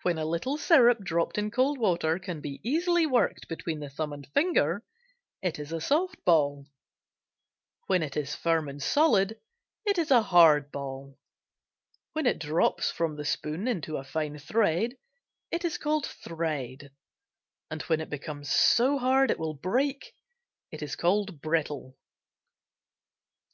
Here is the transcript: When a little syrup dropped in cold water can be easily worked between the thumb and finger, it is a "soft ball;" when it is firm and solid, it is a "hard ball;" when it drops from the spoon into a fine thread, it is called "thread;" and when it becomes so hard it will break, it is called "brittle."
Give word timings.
When 0.00 0.16
a 0.16 0.24
little 0.24 0.56
syrup 0.56 1.00
dropped 1.04 1.36
in 1.36 1.50
cold 1.50 1.76
water 1.76 2.18
can 2.18 2.40
be 2.40 2.58
easily 2.64 3.04
worked 3.04 3.48
between 3.48 3.80
the 3.80 3.90
thumb 3.90 4.14
and 4.14 4.26
finger, 4.32 4.82
it 5.42 5.58
is 5.58 5.72
a 5.72 5.80
"soft 5.82 6.24
ball;" 6.24 6.64
when 7.86 8.02
it 8.02 8.16
is 8.16 8.34
firm 8.34 8.66
and 8.66 8.82
solid, 8.82 9.38
it 9.84 9.98
is 9.98 10.10
a 10.10 10.22
"hard 10.22 10.72
ball;" 10.72 11.18
when 12.14 12.24
it 12.24 12.38
drops 12.38 12.90
from 12.90 13.16
the 13.16 13.26
spoon 13.26 13.68
into 13.68 13.98
a 13.98 14.04
fine 14.04 14.38
thread, 14.38 14.96
it 15.50 15.66
is 15.66 15.76
called 15.76 16.06
"thread;" 16.06 16.90
and 17.70 17.82
when 17.82 18.00
it 18.00 18.08
becomes 18.08 18.50
so 18.50 18.96
hard 18.96 19.30
it 19.30 19.38
will 19.38 19.52
break, 19.52 20.14
it 20.70 20.82
is 20.82 20.96
called 20.96 21.42
"brittle." 21.42 21.94